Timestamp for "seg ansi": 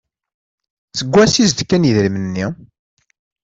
0.97-1.39